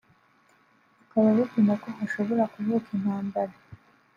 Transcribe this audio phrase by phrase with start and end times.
[0.97, 3.53] bakaba babona ko hashobora kuvuka intambara